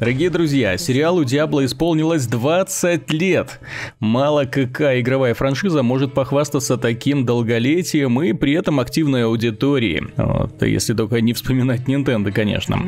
[0.00, 3.60] Дорогие друзья, сериалу Диабло исполнилось 20 лет.
[3.98, 10.04] Мало какая игровая франшиза может похвастаться таким долголетием и при этом активной аудиторией.
[10.16, 12.78] Вот, если только не вспоминать Nintendo, конечно.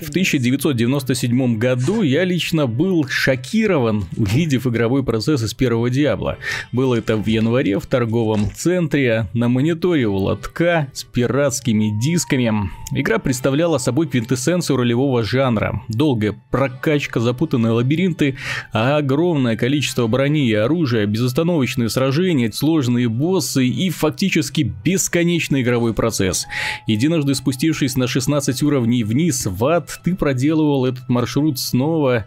[0.00, 6.38] В 1997 году я лично был шокирован, увидев игровой процесс из первого Диабло.
[6.72, 12.70] Было это в январе в торговом центре, на мониторе у лотка с пиратскими дисками.
[12.94, 15.82] Игра представляла собой квинтэссенцию ролевого жанра.
[15.88, 18.36] Долгая прокачка, запутанные лабиринты,
[18.72, 26.46] а огромное количество брони и оружия, безостановочные сражения, сложные боссы и фактически бесконечный игровой процесс.
[26.86, 32.26] Единожды спустившись на 16 уровней вниз в ад, ты проделывал этот маршрут снова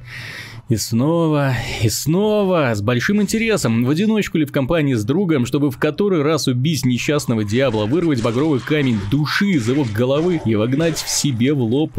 [0.67, 5.69] и снова, и снова, с большим интересом, в одиночку или в компании с другом, чтобы
[5.69, 10.97] в который раз убить несчастного Диабла, вырвать багровый камень души из его головы и вогнать
[10.97, 11.93] в себе в лоб.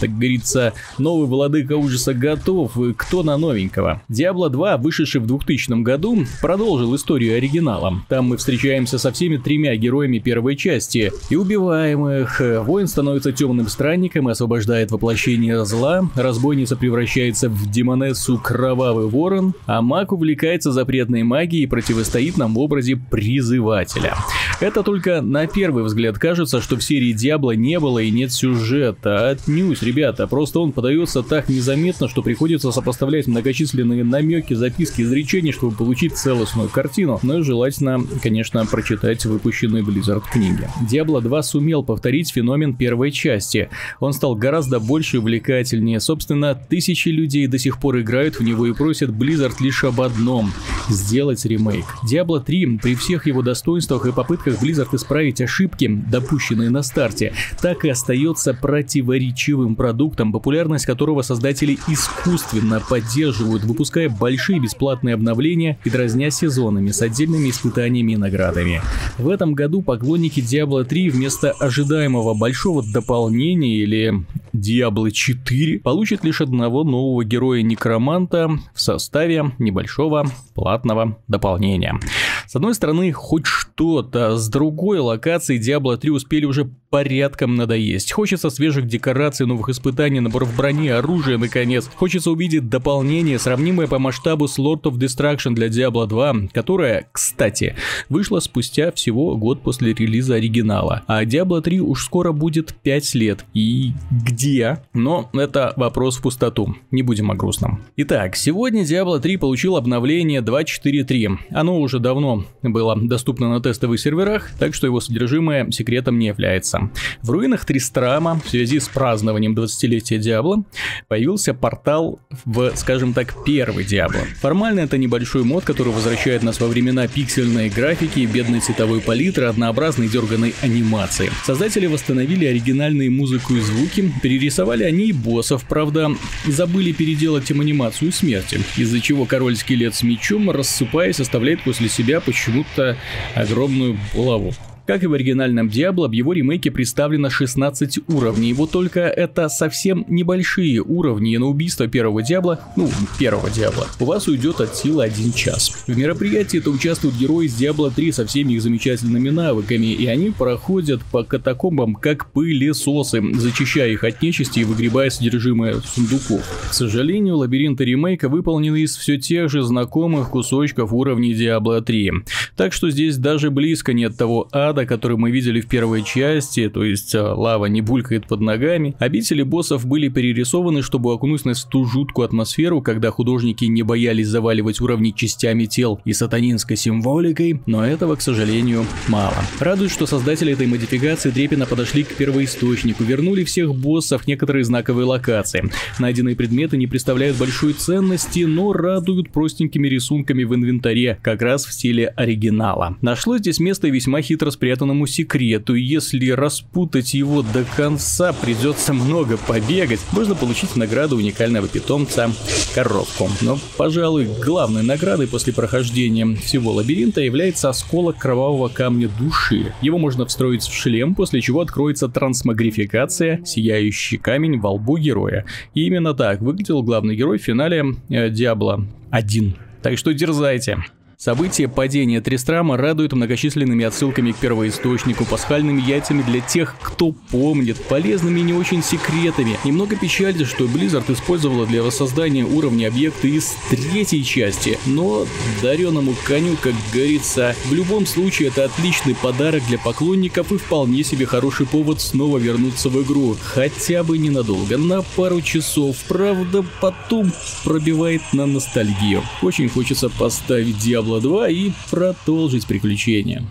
[0.00, 4.00] Так говорится, новый владыка ужаса готов, кто на новенького.
[4.08, 8.00] Диабло 2, вышедший в 2000 году, продолжил историю оригинала.
[8.08, 12.40] Там мы встречаемся со всеми тремя героями первой части и убиваемых.
[12.62, 19.54] Воин становится темным странником и освобождает воплощение зла, разбойница превращается в демона Баронессу Кровавый Ворон,
[19.66, 24.14] а маг увлекается запретной магией и противостоит нам в образе призывателя.
[24.60, 29.30] Это только на первый взгляд кажется, что в серии Диабло не было и нет сюжета.
[29.30, 35.76] Отнюдь, ребята, просто он подается так незаметно, что приходится сопоставлять многочисленные намеки, записки, изречения, чтобы
[35.76, 37.18] получить целостную картину.
[37.22, 40.68] Но желательно, конечно, прочитать выпущенные Blizzard книги.
[40.90, 43.68] Diablo 2 сумел повторить феномен первой части.
[44.00, 46.00] Он стал гораздо больше увлекательнее.
[46.00, 50.00] Собственно, тысячи людей до сих пор пор играют в него и просят Blizzard лишь об
[50.00, 50.52] одном–
[50.88, 51.84] сделать ремейк.
[52.04, 57.84] Diablo 3 при всех его достоинствах и попытках Blizzard исправить ошибки, допущенные на старте, так
[57.84, 66.30] и остается противоречивым продуктом, популярность которого создатели искусственно поддерживают, выпуская большие бесплатные обновления и дразня
[66.30, 68.82] сезонами с отдельными испытаниями и наградами.
[69.18, 74.14] В этом году поклонники Diablo 3 вместо ожидаемого большого дополнения или
[74.56, 81.98] Diablo 4 получат лишь одного нового героя некроманта в составе небольшого платного дополнения.
[82.46, 88.10] С одной стороны, хоть что-то, с другой локации Diablo 3 успели уже порядком надоесть.
[88.10, 91.90] Хочется свежих декораций, новых испытаний, наборов брони, оружия, наконец.
[91.94, 97.76] Хочется увидеть дополнение, сравнимое по масштабу с Lord of Destruction для Diablo 2, которая, кстати,
[98.08, 101.02] вышла спустя всего год после релиза оригинала.
[101.06, 103.44] А Diablo 3 уж скоро будет 5 лет.
[103.52, 104.78] И где?
[104.94, 106.76] Но это вопрос в пустоту.
[106.90, 107.82] Не будем о грустном.
[107.96, 111.40] Итак, сегодня Diablo 3 получил обновление 2.4.3.
[111.50, 116.85] Оно уже давно было доступно на тестовых серверах, так что его содержимое секретом не является.
[117.22, 120.64] В руинах Тристрама в связи с празднованием 20-летия Диабло
[121.08, 124.20] появился портал в, скажем так, первый Диабло.
[124.40, 130.08] Формально это небольшой мод, который возвращает нас во времена пиксельной графики, бедной цветовой палитры, однообразной
[130.08, 131.30] дерганной анимации.
[131.44, 136.10] Создатели восстановили оригинальные музыку и звуки, перерисовали они и боссов, правда,
[136.46, 142.96] забыли переделать им анимацию смерти, из-за чего король-скелет с мечом, рассыпаясь, оставляет после себя почему-то
[143.34, 144.54] огромную булаву.
[144.86, 150.04] Как и в оригинальном Diablo, в его ремейке представлено 16 уровней, вот только это совсем
[150.08, 152.88] небольшие уровни, и на убийство первого Диабла, ну,
[153.18, 155.84] первого Диабла, у вас уйдет от силы 1 час.
[155.88, 160.30] В мероприятии это участвуют герои из Diablo 3 со всеми их замечательными навыками, и они
[160.30, 166.42] проходят по катакомбам как пылесосы, зачищая их от нечисти и выгребая содержимое сундуков.
[166.70, 172.12] К сожалению, лабиринты ремейка выполнены из все тех же знакомых кусочков уровней Diablo 3,
[172.56, 176.68] так что здесь даже близко нет того ада, ада, который мы видели в первой части,
[176.68, 181.64] то есть а, лава не булькает под ногами, обители боссов были перерисованы, чтобы окунуть нас
[181.64, 187.60] в ту жуткую атмосферу, когда художники не боялись заваливать уровни частями тел и сатанинской символикой,
[187.66, 189.36] но этого, к сожалению, мало.
[189.60, 195.70] Радует, что создатели этой модификации трепетно подошли к первоисточнику, вернули всех боссов некоторые знаковые локации.
[195.98, 201.72] Найденные предметы не представляют большой ценности, но радуют простенькими рисунками в инвентаре, как раз в
[201.72, 202.96] стиле оригинала.
[203.00, 209.36] Нашлось здесь место весьма хитро спрятанное спрятанному секрету, если распутать его до конца, придется много
[209.36, 212.32] побегать, можно получить награду уникального питомца
[212.74, 213.30] коробку.
[213.42, 219.72] Но, пожалуй, главной наградой после прохождения всего лабиринта является осколок кровавого камня души.
[219.82, 225.44] Его можно встроить в шлем, после чего откроется трансмагрификация, сияющий камень во лбу героя.
[225.74, 229.54] И именно так выглядел главный герой в финале э, Диабло 1.
[229.80, 230.78] Так что дерзайте.
[231.18, 238.40] Событие падения Тристрама радует многочисленными отсылками к первоисточнику, пасхальными яйцами для тех, кто помнит, полезными
[238.40, 239.58] и не очень секретами.
[239.64, 245.26] Немного печально, что Blizzard использовала для воссоздания уровня объекта из третьей части, но
[245.62, 251.24] дареному коню, как говорится, в любом случае это отличный подарок для поклонников и вполне себе
[251.24, 257.32] хороший повод снова вернуться в игру, хотя бы ненадолго, на пару часов, правда потом
[257.64, 259.22] пробивает на ностальгию.
[259.40, 263.44] Очень хочется поставить Diablo 2 и продолжить приключения.